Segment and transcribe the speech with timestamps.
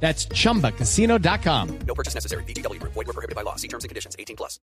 [0.00, 1.78] That's chumbacasino.com.
[1.86, 2.44] No purchase necessary.
[2.44, 2.80] BGW.
[2.82, 3.56] Void were prohibited by law.
[3.56, 4.14] See terms and conditions.
[4.18, 4.60] 18 plus.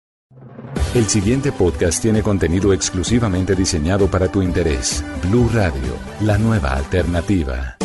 [0.94, 5.04] El siguiente podcast tiene contenido exclusivamente diseñado para tu interés.
[5.22, 7.76] Blue Radio, la nueva alternativa.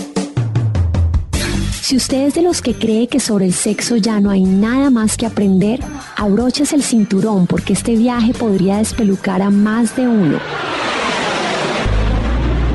[1.82, 4.90] Si usted es de los que cree que sobre el sexo ya no hay nada
[4.90, 5.82] más que aprender,
[6.18, 10.40] abroches el cinturón porque este viaje podría despelucar a más de uno.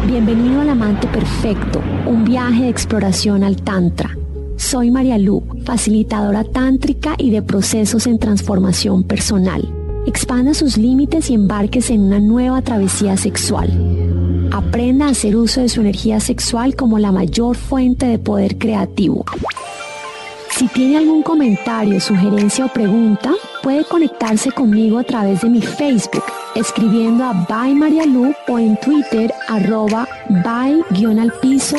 [0.06, 4.16] Bienvenido al amante perfecto, un viaje de exploración al Tantra.
[4.60, 9.66] Soy María Lu, facilitadora tántrica y de procesos en transformación personal.
[10.06, 13.70] Expanda sus límites y embarques en una nueva travesía sexual.
[14.52, 19.24] Aprenda a hacer uso de su energía sexual como la mayor fuente de poder creativo.
[20.50, 26.24] Si tiene algún comentario, sugerencia o pregunta, puede conectarse conmigo a través de mi Facebook,
[26.54, 30.06] escribiendo a By María Lu o en Twitter arroba
[30.44, 31.78] by-al-piso